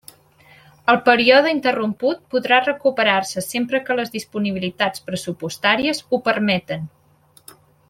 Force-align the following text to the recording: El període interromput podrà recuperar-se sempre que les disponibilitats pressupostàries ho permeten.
El 0.93 0.97
període 1.09 1.51
interromput 1.55 2.23
podrà 2.35 2.59
recuperar-se 2.63 3.43
sempre 3.49 3.83
que 3.91 3.99
les 4.01 4.15
disponibilitats 4.17 5.05
pressupostàries 5.11 6.03
ho 6.09 6.23
permeten. 6.31 6.91